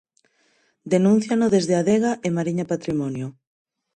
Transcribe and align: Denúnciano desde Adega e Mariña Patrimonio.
Denúnciano 0.93 1.45
desde 1.55 1.73
Adega 1.81 2.11
e 2.27 2.29
Mariña 2.37 2.65
Patrimonio. 2.71 3.27